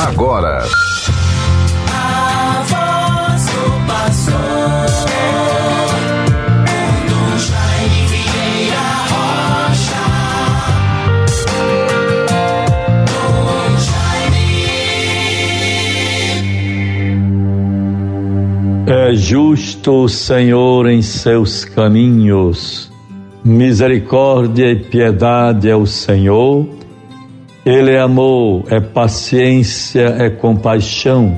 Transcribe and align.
agora. 0.00 0.64
É 18.86 19.14
justo 19.14 20.04
o 20.04 20.08
Senhor 20.08 20.88
em 20.88 21.02
seus 21.02 21.64
caminhos, 21.64 22.90
misericórdia 23.44 24.70
e 24.72 24.76
piedade 24.76 25.68
é 25.68 25.76
o 25.76 25.86
Senhor. 25.86 26.79
Ele 27.64 27.90
é 27.90 28.00
amor, 28.00 28.64
é 28.68 28.80
paciência, 28.80 30.16
é 30.18 30.30
compaixão. 30.30 31.36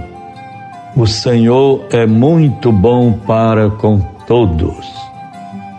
O 0.96 1.04
Senhor 1.04 1.84
é 1.90 2.06
muito 2.06 2.70
bom 2.70 3.12
para 3.12 3.70
com 3.70 3.98
todos. 4.28 4.86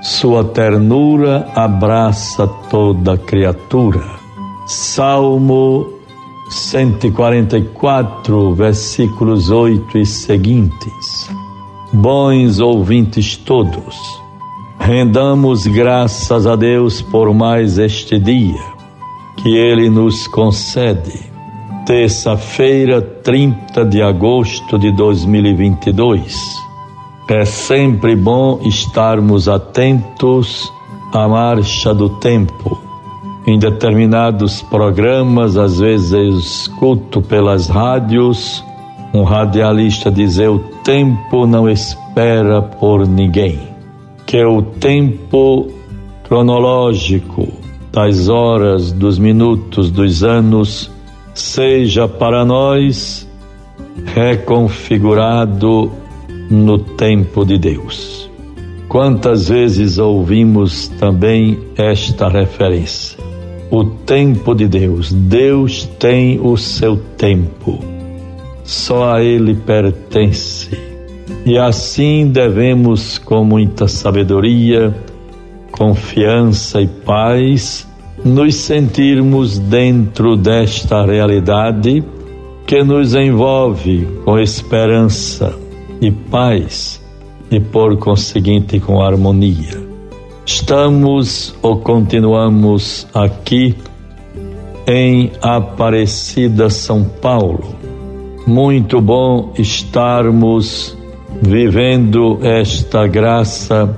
Sua 0.01 0.43
ternura 0.43 1.48
abraça 1.55 2.45
toda 2.70 3.17
criatura. 3.17 4.03
Salmo 4.67 5.93
144, 6.49 8.53
versículos 8.53 9.49
8 9.49 9.98
e 9.98 10.05
seguintes. 10.05 11.29
Bons 11.93 12.59
ouvintes 12.59 13.37
todos, 13.37 13.95
rendamos 14.77 15.65
graças 15.67 16.45
a 16.45 16.57
Deus 16.57 17.01
por 17.01 17.34
mais 17.34 17.77
este 17.77 18.20
dia 18.20 18.73
que 19.43 19.57
Ele 19.57 19.89
nos 19.89 20.25
concede. 20.25 21.20
Terça-feira, 21.85 23.01
30 23.01 23.84
de 23.84 24.01
agosto 24.01 24.79
de 24.79 24.89
2022. 24.93 26.55
É 27.27 27.43
sempre 27.43 28.15
bom 28.15 28.62
estarmos 28.63 29.49
atentos 29.49 30.71
à 31.13 31.27
marcha 31.27 31.93
do 31.93 32.07
tempo. 32.20 32.79
Em 33.45 33.59
determinados 33.59 34.62
programas, 34.62 35.57
às 35.57 35.77
vezes 35.77 36.13
eu 36.13 36.40
escuto 36.40 37.21
pelas 37.21 37.68
rádios 37.68 38.63
um 39.13 39.23
radialista 39.23 40.09
dizer: 40.09 40.49
o 40.49 40.59
tempo 40.85 41.46
não 41.46 41.70
espera 41.70 42.62
por 42.62 43.05
ninguém. 43.05 43.59
Que 44.25 44.37
é 44.37 44.48
o 44.48 44.62
tempo 44.62 45.68
cronológico 46.23 47.62
das 47.94 48.27
horas, 48.27 48.91
dos 48.91 49.20
minutos, 49.20 49.91
dos 49.91 50.24
anos, 50.24 50.90
seja 51.36 52.08
para 52.08 52.44
nós 52.44 53.30
reconfigurado 54.16 55.91
no 56.49 56.80
tempo 56.80 57.46
de 57.46 57.60
Deus. 57.60 58.27
Quantas 58.90 59.48
vezes 59.49 59.99
ouvimos 59.99 60.88
também 60.99 61.60
esta 61.77 62.27
referência? 62.27 63.20
O 63.70 63.84
tempo 63.84 64.56
de 64.56 64.68
Deus. 64.68 65.14
Deus 65.14 65.86
tem 66.00 66.40
o 66.40 66.58
seu 66.58 66.97
tempo. 66.97 67.80
Só 68.64 69.14
a 69.14 69.24
Ele 69.24 69.53
pertence. 69.53 70.69
E 71.46 71.58
assim 71.58 72.28
devemos, 72.28 73.18
com 73.18 73.44
muita 73.44 73.88
sabedoria, 73.88 74.96
confiança 75.74 76.81
e 76.81 76.88
paz, 76.88 77.88
nos 78.24 78.56
sentirmos 78.56 79.57
dentro 79.57 80.38
desta 80.38 81.03
realidade 81.03 82.03
que 82.66 82.84
nos 82.84 83.16
envolve 83.16 84.07
com 84.24 84.40
esperança 84.40 85.53
e 86.00 86.12
paz 86.12 87.03
e 87.52 87.59
por 87.59 87.97
conseguinte 87.97 88.80
com 88.80 89.02
harmonia. 89.02 89.81
Estamos 90.46 91.56
ou 91.62 91.78
continuamos 91.78 93.08
aqui 93.14 93.76
em 94.88 95.31
Aparecida, 95.42 96.70
São 96.70 97.03
Paulo. 97.03 97.76
Muito 98.46 99.02
bom 99.02 99.53
estarmos 99.58 100.97
vivendo 101.42 102.40
esta 102.44 103.08
graça 103.08 103.97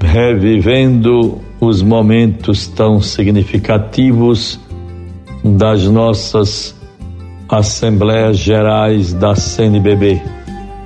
revivendo 0.00 1.40
os 1.60 1.82
momentos 1.82 2.68
tão 2.68 3.00
significativos 3.00 4.60
das 5.44 5.84
nossas 5.84 6.74
Assembleias 7.48 8.38
Gerais 8.38 9.14
da 9.14 9.34
CNBB. 9.34 10.22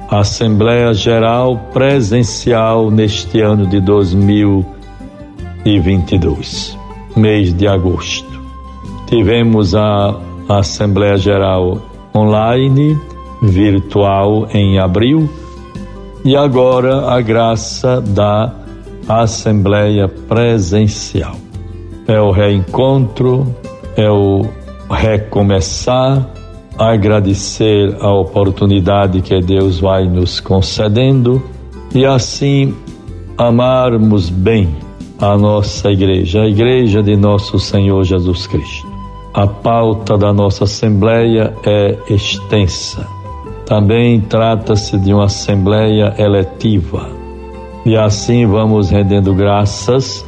Assembleia 0.09 0.93
Geral 0.93 1.57
presencial 1.73 2.91
neste 2.91 3.41
ano 3.41 3.67
de 3.67 3.81
2022, 3.81 6.79
mês 7.17 7.55
de 7.55 7.67
agosto. 7.67 8.31
Tivemos 9.07 9.75
a 9.75 10.15
Assembleia 10.49 11.17
Geral 11.17 11.81
online, 12.15 12.97
virtual 13.43 14.47
em 14.53 14.79
abril, 14.79 15.29
e 16.25 16.37
agora 16.37 17.11
a 17.11 17.21
graça 17.21 18.01
da 18.01 18.62
Assembleia 19.09 20.09
Presencial. 20.09 21.37
É 22.07 22.21
o 22.21 22.31
reencontro, 22.31 23.55
é 23.97 24.11
o 24.11 24.47
recomeçar, 24.91 26.29
agradecer 26.79 27.97
a 28.01 28.13
oportunidade 28.13 29.21
que 29.21 29.41
Deus 29.41 29.81
vai 29.81 30.05
nos 30.05 30.41
concedendo 30.41 31.43
e 31.95 32.05
assim 32.05 32.75
amarmos 33.37 34.31
bem 34.31 34.75
a 35.19 35.37
nossa 35.37 35.91
igreja, 35.91 36.43
a 36.43 36.49
igreja 36.49 37.03
de 37.03 37.17
nosso 37.17 37.59
Senhor 37.59 38.03
Jesus 38.05 38.47
Cristo. 38.47 38.91
A 39.35 39.47
pauta 39.47 40.19
da 40.19 40.33
nossa 40.33 40.65
Assembleia 40.65 41.55
é 41.65 41.97
extensa. 42.11 43.07
Também 43.65 44.21
trata-se 44.21 44.99
de 44.99 45.15
uma 45.15 45.27
Assembleia 45.27 46.15
eletiva 46.19 47.22
e 47.85 47.97
assim 47.97 48.47
vamos 48.47 48.91
rendendo 48.91 49.35
graças 49.35 50.25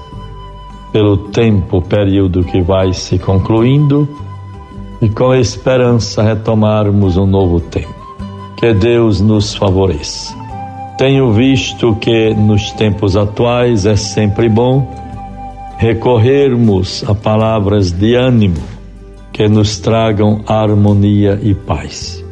pelo 0.93 1.17
tempo, 1.17 1.83
período 1.83 2.45
que 2.45 2.61
vai 2.61 2.93
se 2.93 3.19
concluindo 3.19 4.09
e 5.03 5.09
com 5.09 5.35
esperança 5.35 6.23
retomarmos 6.23 7.17
um 7.17 7.27
novo 7.27 7.61
tempo. 7.61 7.95
Que 8.57 8.73
Deus 8.73 9.21
nos 9.21 9.55
favoreça. 9.55 10.35
Tenho 10.97 11.33
visto 11.33 11.97
que 11.97 12.33
nos 12.35 12.71
tempos 12.73 13.17
atuais 13.17 13.85
é 13.87 13.97
sempre 13.97 14.49
bom 14.49 14.89
recorrermos 15.77 17.05
a 17.09 17.15
palavras 17.15 17.91
de 17.91 18.15
ânimo 18.15 18.63
que 19.33 19.49
nos 19.49 19.81
tragam 19.81 20.43
harmonia 20.47 21.39
e 21.43 21.53
paz. 21.53 22.25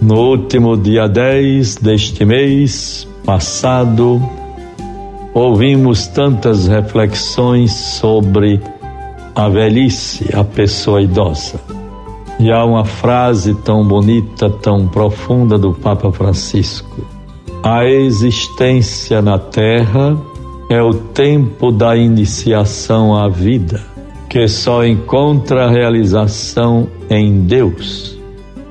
No 0.00 0.18
último 0.30 0.76
dia 0.76 1.06
10 1.06 1.76
deste 1.76 2.24
mês 2.24 3.06
passado, 3.24 4.20
ouvimos 5.34 6.06
tantas 6.06 6.66
reflexões 6.66 7.72
sobre 7.72 8.60
a 9.34 9.48
velhice, 9.48 10.28
a 10.34 10.44
pessoa 10.44 11.00
idosa. 11.00 11.60
E 12.38 12.50
há 12.50 12.64
uma 12.64 12.84
frase 12.84 13.54
tão 13.54 13.86
bonita, 13.86 14.50
tão 14.50 14.88
profunda 14.88 15.58
do 15.58 15.72
Papa 15.72 16.10
Francisco: 16.12 17.04
A 17.62 17.84
existência 17.84 19.22
na 19.22 19.38
Terra 19.38 20.16
é 20.68 20.82
o 20.82 20.94
tempo 20.94 21.70
da 21.70 21.96
iniciação 21.96 23.16
à 23.16 23.28
vida, 23.28 23.80
que 24.28 24.48
só 24.48 24.84
encontra 24.84 25.70
realização 25.70 26.88
em 27.08 27.42
Deus. 27.42 28.18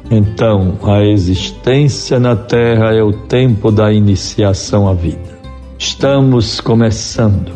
Então, 0.10 0.78
a 0.84 1.06
existência 1.06 2.20
na 2.20 2.36
Terra 2.36 2.94
é 2.94 3.02
o 3.02 3.14
tempo 3.14 3.72
da 3.72 3.94
iniciação 3.94 4.88
à 4.88 4.94
vida. 4.94 5.41
Estamos 5.84 6.62
começando. 6.62 7.54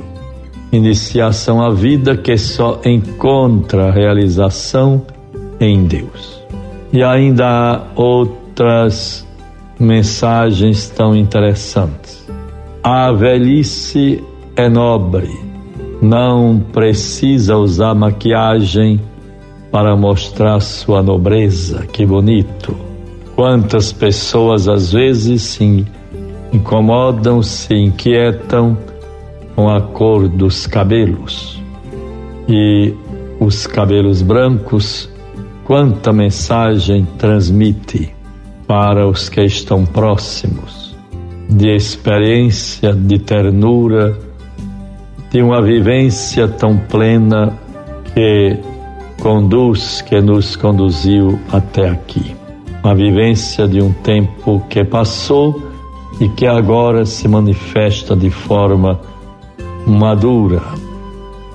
Iniciação 0.72 1.62
à 1.62 1.70
vida 1.70 2.18
que 2.18 2.36
só 2.36 2.82
encontra 2.84 3.92
realização 3.92 5.06
em 5.60 5.86
Deus. 5.86 6.42
E 6.92 7.04
ainda 7.04 7.46
há 7.46 7.84
outras 7.96 9.28
mensagens 9.80 10.90
tão 10.90 11.16
interessantes. 11.16 12.28
A 12.82 13.12
velhice 13.12 14.24
é 14.56 14.68
nobre, 14.68 15.30
não 16.02 16.60
precisa 16.74 17.56
usar 17.58 17.94
maquiagem 17.94 19.00
para 19.72 19.96
mostrar 19.96 20.60
sua 20.62 21.04
nobreza. 21.04 21.86
Que 21.94 22.04
bonito! 22.04 22.76
Quantas 23.36 23.94
pessoas 23.94 24.68
às 24.68 24.92
vezes 24.92 25.44
se 25.44 25.86
incomodam, 26.56 27.44
se 27.44 27.74
inquietam 27.74 28.78
com 29.56 29.70
a 29.70 29.82
cor 29.82 30.28
dos 30.28 30.66
cabelos. 30.66 31.62
E 32.48 32.94
os 33.40 33.68
cabelos 33.68 34.22
brancos 34.22 35.10
quanta 35.66 36.14
mensagem 36.14 37.08
transmite 37.18 38.14
para 38.68 39.08
os 39.08 39.30
que 39.30 39.42
estão 39.42 39.86
próximos, 39.86 40.96
de 41.50 41.76
experiência, 41.76 42.94
de 42.94 43.20
ternura, 43.20 44.18
de 45.32 45.42
uma 45.42 45.62
vivência 45.62 46.48
tão 46.48 46.78
plena 46.78 47.54
que 48.14 48.58
conduz, 49.22 50.02
que 50.02 50.22
nos 50.22 50.56
conduziu 50.56 51.40
até 51.52 51.90
aqui. 51.90 52.36
Uma 52.84 52.94
vivência 52.94 53.68
de 53.68 53.82
um 53.82 53.92
tempo 53.92 54.64
que 54.70 54.84
passou 54.84 55.75
e 56.20 56.30
que 56.30 56.46
agora 56.46 57.06
se 57.06 57.28
manifesta 57.28 58.16
de 58.16 58.30
forma 58.30 59.00
madura, 59.86 60.62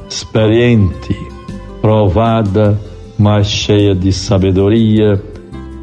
experiente, 0.08 1.16
provada, 1.80 2.78
mas 3.18 3.48
cheia 3.48 3.94
de 3.94 4.12
sabedoria, 4.12 5.20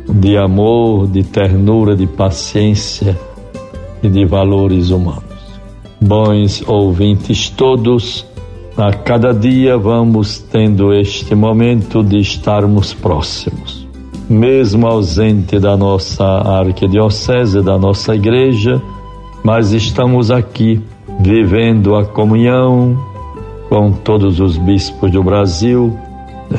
de 0.09 0.37
amor, 0.37 1.07
de 1.07 1.23
ternura, 1.23 1.95
de 1.95 2.07
paciência 2.07 3.17
e 4.01 4.07
de 4.07 4.25
valores 4.25 4.89
humanos. 4.89 5.23
Bons 5.99 6.63
ouvintes 6.67 7.49
todos, 7.49 8.25
a 8.77 8.93
cada 8.93 9.33
dia 9.33 9.77
vamos 9.77 10.37
tendo 10.37 10.93
este 10.93 11.33
momento 11.33 12.03
de 12.03 12.19
estarmos 12.19 12.93
próximos. 12.93 13.66
Mesmo 14.29 14.87
ausente 14.87 15.57
da 15.59 15.77
nossa 15.77 16.25
arquidiocese, 16.25 17.61
da 17.61 17.77
nossa 17.77 18.13
igreja, 18.13 18.81
mas 19.43 19.71
estamos 19.71 20.29
aqui 20.31 20.81
vivendo 21.19 21.95
a 21.95 22.05
comunhão 22.05 22.97
com 23.69 23.91
todos 23.91 24.39
os 24.39 24.57
bispos 24.57 25.11
do 25.11 25.23
Brasil, 25.23 25.97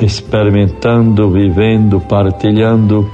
experimentando, 0.01 1.31
vivendo, 1.31 2.01
partilhando 2.01 3.09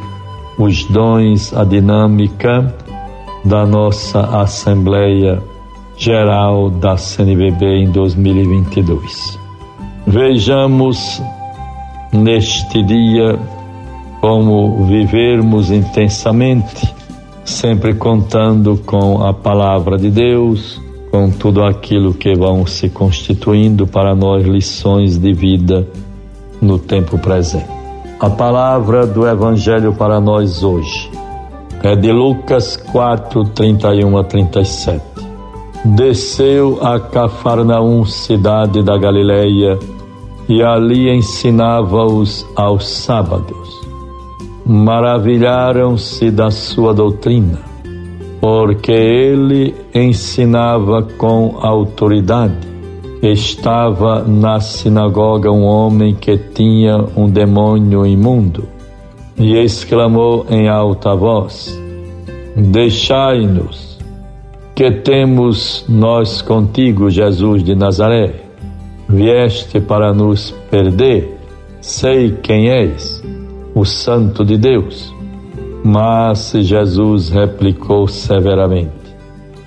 os 0.59 0.85
dons, 0.85 1.53
a 1.57 1.65
dinâmica 1.65 2.75
da 3.45 3.67
nossa 3.67 4.21
Assembleia 4.41 5.43
Geral 5.97 6.71
da 6.71 6.97
CNBB 6.97 7.85
em 7.85 7.91
2022. 7.91 9.39
Vejamos 10.07 11.23
neste 12.13 12.83
dia 12.83 13.39
como 14.25 14.87
vivermos 14.87 15.71
intensamente, 15.71 16.95
sempre 17.45 17.93
contando 17.93 18.81
com 18.87 19.23
a 19.23 19.35
palavra 19.35 19.99
de 19.99 20.11
Deus, 20.11 20.81
com 21.11 21.31
tudo 21.31 21.63
aquilo 21.63 22.15
que 22.15 22.35
vão 22.35 22.67
se 22.67 22.89
constituindo 22.89 23.87
para 23.87 24.15
nós 24.15 24.47
lições 24.47 25.19
de 25.19 25.31
vida 25.35 25.87
no 26.59 26.79
tempo 26.79 27.19
presente. 27.19 27.69
A 28.19 28.31
palavra 28.31 29.07
do 29.07 29.29
Evangelho 29.29 29.93
para 29.93 30.19
nós 30.23 30.63
hoje 30.63 31.11
é 31.83 31.95
de 31.95 32.11
Lucas 32.11 32.79
4, 32.79 33.45
31 33.51 34.17
a 34.17 34.25
37. 34.25 35.05
Desceu 35.85 36.79
a 36.83 36.99
Cafarnaum, 36.99 38.07
cidade 38.07 38.83
da 38.83 38.97
Galileia, 38.97 39.79
e 40.49 40.63
ali 40.63 41.15
ensinava-os 41.15 42.47
aos 42.57 42.89
sábados. 42.89 43.84
Maravilharam-se 44.67 46.31
da 46.31 46.51
sua 46.51 46.95
doutrina, 46.95 47.59
porque 48.41 48.93
ele 48.93 49.75
ensinava 49.95 51.03
com 51.19 51.59
autoridade. 51.61 52.67
Estava 53.23 54.23
na 54.23 54.61
sinagoga 54.61 55.51
um 55.51 55.65
homem 55.65 56.15
que 56.15 56.39
tinha 56.39 56.97
um 57.15 57.29
demônio 57.29 58.07
imundo 58.07 58.69
e 59.37 59.57
exclamou 59.57 60.47
em 60.49 60.69
alta 60.69 61.15
voz: 61.15 61.79
Deixai-nos, 62.57 63.99
que 64.75 64.91
temos 64.91 65.85
nós 65.89 66.41
contigo, 66.41 67.11
Jesus 67.11 67.63
de 67.63 67.75
Nazaré. 67.75 68.43
Vieste 69.09 69.81
para 69.81 70.15
nos 70.15 70.53
perder, 70.71 71.39
sei 71.81 72.33
quem 72.43 72.71
és, 72.71 73.23
o 73.75 73.85
Santo 73.85 74.45
de 74.45 74.57
Deus. 74.57 75.15
Mas 75.85 76.53
Jesus 76.53 77.29
replicou 77.29 78.07
severamente: 78.09 78.93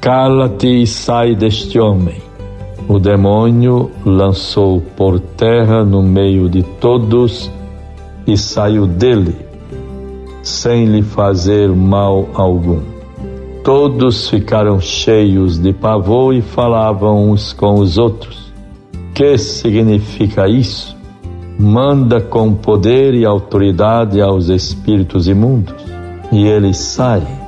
Cala-te 0.02 0.82
e 0.82 0.88
sai 0.88 1.36
deste 1.36 1.80
homem 1.80 2.28
o 2.88 3.00
demônio 3.00 3.92
lançou 4.06 4.82
por 4.96 5.20
terra 5.20 5.84
no 5.84 6.02
meio 6.02 6.50
de 6.50 6.64
todos 6.64 7.52
e 8.26 8.38
saiu 8.38 8.88
dele, 8.88 9.36
sem 10.42 10.86
lhe 10.86 11.02
fazer 11.02 11.68
mal 11.70 12.30
algum. 12.34 12.80
Todos 13.62 14.30
ficaram 14.30 14.80
cheios 14.80 15.60
de 15.60 15.74
pavor 15.74 16.34
e 16.34 16.42
falavam 16.42 17.30
uns 17.30 17.52
com 17.52 17.76
os 17.76 17.98
outros. 17.98 18.54
Que 19.14 19.38
significa 19.38 20.48
isso? 20.48 20.96
Manda 21.60 22.22
com 22.22 22.54
poder 22.54 23.14
e 23.16 23.26
autoridade 23.26 24.22
aos 24.22 24.50
espíritos 24.50 25.28
imundos, 25.28 25.74
e 26.32 26.46
eles 26.46 26.78
saem 26.78 27.48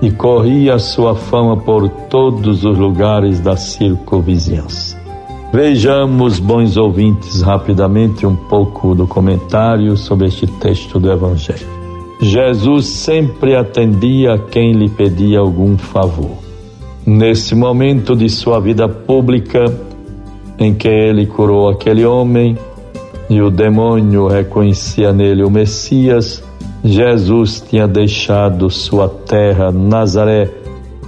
e 0.00 0.10
corria 0.10 0.78
sua 0.78 1.14
fama 1.14 1.56
por 1.56 1.88
todos 1.88 2.64
os 2.64 2.78
lugares 2.78 3.40
da 3.40 3.56
circunvizinhança. 3.56 4.96
Vejamos, 5.52 6.38
bons 6.38 6.76
ouvintes, 6.76 7.40
rapidamente 7.40 8.26
um 8.26 8.36
pouco 8.36 8.94
do 8.94 9.06
comentário 9.06 9.96
sobre 9.96 10.28
este 10.28 10.46
texto 10.46 11.00
do 11.00 11.10
Evangelho. 11.10 11.66
Jesus 12.20 12.86
sempre 12.86 13.56
atendia 13.56 14.34
a 14.34 14.38
quem 14.38 14.72
lhe 14.72 14.88
pedia 14.88 15.38
algum 15.38 15.78
favor. 15.78 16.36
Nesse 17.06 17.54
momento 17.54 18.14
de 18.14 18.28
sua 18.28 18.60
vida 18.60 18.88
pública, 18.88 19.64
em 20.58 20.74
que 20.74 20.88
ele 20.88 21.26
curou 21.26 21.68
aquele 21.68 22.04
homem 22.04 22.58
e 23.28 23.42
o 23.42 23.50
demônio 23.50 24.26
reconhecia 24.26 25.12
nele 25.12 25.42
o 25.42 25.50
Messias, 25.50 26.42
Jesus 26.82 27.60
tinha 27.60 27.86
deixado 27.86 28.70
sua 28.70 29.08
terra, 29.08 29.70
Nazaré, 29.70 30.50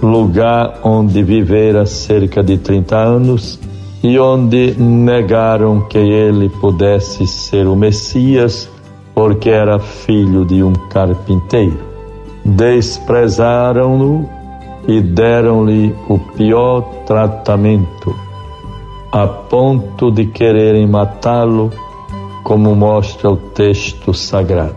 lugar 0.01 0.79
onde 0.83 1.23
vivera 1.23 1.85
cerca 1.85 2.43
de 2.43 2.57
30 2.57 2.97
anos 2.97 3.59
e 4.03 4.17
onde 4.19 4.75
negaram 4.79 5.81
que 5.81 5.97
ele 5.97 6.49
pudesse 6.49 7.25
ser 7.27 7.67
o 7.67 7.75
Messias, 7.75 8.69
porque 9.13 9.49
era 9.49 9.79
filho 9.79 10.43
de 10.43 10.63
um 10.63 10.73
carpinteiro. 10.89 11.79
Desprezaram-no 12.43 14.27
e 14.87 14.99
deram-lhe 14.99 15.95
o 16.09 16.17
pior 16.17 16.81
tratamento, 17.05 18.15
a 19.11 19.27
ponto 19.27 20.11
de 20.11 20.25
quererem 20.25 20.87
matá-lo, 20.87 21.71
como 22.51 22.75
mostra 22.75 23.29
o 23.29 23.37
texto 23.37 24.13
sagrado. 24.13 24.75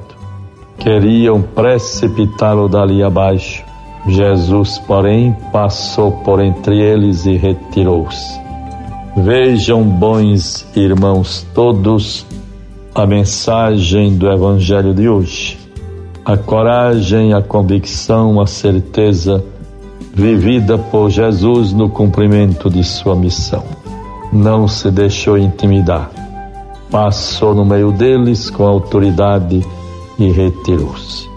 Queriam 0.79 1.43
precipitá-lo 1.43 2.69
dali 2.69 3.03
abaixo. 3.03 3.65
Jesus, 4.07 4.79
porém, 4.79 5.37
passou 5.53 6.13
por 6.13 6.41
entre 6.41 6.81
eles 6.81 7.27
e 7.27 7.37
retirou-se. 7.37 8.41
Vejam, 9.17 9.83
bons 9.83 10.65
irmãos 10.77 11.45
todos, 11.53 12.25
a 12.95 13.05
mensagem 13.05 14.17
do 14.17 14.31
Evangelho 14.31 14.95
de 14.95 15.09
hoje. 15.09 15.59
A 16.25 16.37
coragem, 16.37 17.35
a 17.35 17.43
convicção, 17.43 18.41
a 18.41 18.47
certeza 18.47 19.45
vivida 20.15 20.79
por 20.79 21.11
Jesus 21.11 21.73
no 21.73 21.89
cumprimento 21.89 22.71
de 22.71 22.85
sua 22.85 23.17
missão. 23.17 23.65
Não 24.33 24.69
se 24.69 24.93
deixou 24.93 25.37
intimidar. 25.37 26.24
Passou 26.91 27.55
no 27.55 27.65
meio 27.65 27.93
deles 27.93 28.51
com 28.51 28.67
autoridade 28.67 29.65
e 30.19 30.31
retirou-se. 30.31 31.29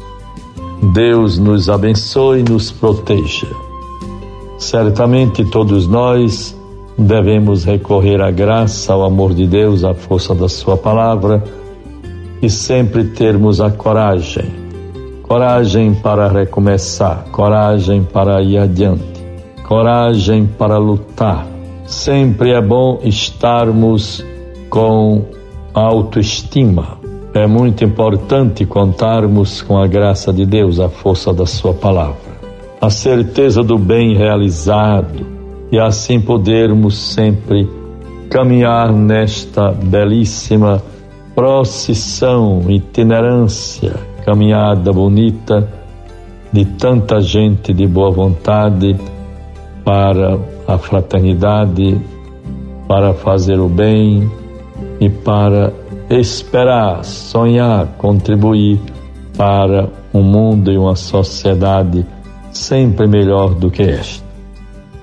Deus 0.94 1.38
nos 1.38 1.70
abençoe 1.70 2.40
e 2.40 2.44
nos 2.44 2.72
proteja. 2.72 3.48
Certamente 4.58 5.44
todos 5.46 5.88
nós 5.88 6.56
devemos 6.98 7.64
recorrer 7.64 8.22
à 8.22 8.32
graça, 8.32 8.94
ao 8.94 9.04
amor 9.04 9.34
de 9.34 9.48
Deus, 9.48 9.84
à 9.84 9.94
força 9.94 10.36
da 10.36 10.48
Sua 10.48 10.78
palavra 10.78 11.44
e 12.42 12.50
sempre 12.50 13.06
termos 13.06 13.60
a 13.60 13.72
coragem 13.72 14.68
coragem 15.28 15.94
para 15.94 16.30
recomeçar, 16.30 17.26
coragem 17.32 18.02
para 18.02 18.42
ir 18.42 18.58
adiante, 18.58 19.04
coragem 19.68 20.48
para 20.48 20.78
lutar. 20.78 21.46
Sempre 21.86 22.52
é 22.52 22.62
bom 22.62 23.00
estarmos 23.04 24.24
com 24.70 25.26
autoestima, 25.82 26.98
é 27.34 27.46
muito 27.46 27.84
importante 27.84 28.66
contarmos 28.66 29.62
com 29.62 29.78
a 29.78 29.86
graça 29.86 30.34
de 30.34 30.46
Deus, 30.46 30.80
a 30.80 30.90
força 30.90 31.34
da 31.34 31.46
Sua 31.46 31.74
palavra, 31.74 32.16
a 32.82 32.90
certeza 32.90 33.62
do 33.64 33.78
bem 33.78 34.16
realizado 34.16 35.26
e 35.72 35.80
assim 35.80 36.20
podermos 36.20 36.98
sempre 36.98 37.70
caminhar 38.30 38.92
nesta 38.92 39.72
belíssima 39.72 40.82
procissão, 41.36 42.64
itinerância, 42.70 43.94
caminhada 44.26 44.92
bonita 44.92 45.68
de 46.52 46.66
tanta 46.66 47.22
gente 47.22 47.74
de 47.74 47.86
boa 47.86 48.10
vontade 48.10 48.96
para 49.86 50.40
a 50.68 50.78
fraternidade, 50.78 52.02
para 52.88 53.14
fazer 53.14 53.60
o 53.60 53.70
bem 53.70 54.30
e 55.00 55.10
para 55.10 55.74
esperar, 56.10 57.04
sonhar, 57.04 57.88
contribuir 57.98 58.80
para 59.38 59.90
um 60.14 60.24
mundo 60.24 60.72
e 60.72 60.78
uma 60.78 60.96
sociedade 60.96 62.06
sempre 62.52 63.08
melhor 63.08 63.54
do 63.54 63.70
que 63.70 63.84
esta. 63.84 64.26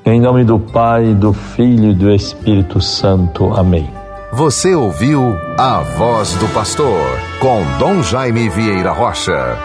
Em 0.04 0.21
nome 0.21 0.45
do 0.45 0.59
Pai, 0.59 1.14
do 1.14 1.33
Filho 1.33 1.90
e 1.90 1.95
do 1.95 2.12
Espírito 2.12 2.81
Santo. 2.81 3.52
Amém. 3.54 3.88
Você 4.33 4.75
ouviu 4.75 5.35
a 5.57 5.81
voz 5.81 6.35
do 6.35 6.49
pastor 6.49 7.00
com 7.40 7.62
Dom 7.78 8.02
Jaime 8.02 8.49
Vieira 8.49 8.93
Rocha. 8.93 9.57